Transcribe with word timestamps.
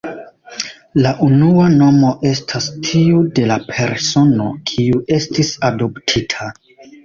La 1.05 1.11
unua 1.27 1.67
nomo 1.73 2.15
estas 2.31 2.71
tiu 2.89 3.21
de 3.41 3.45
la 3.53 3.61
persono, 3.69 4.51
kiu 4.73 5.07
estis 5.23 5.57
adoptita. 5.73 6.53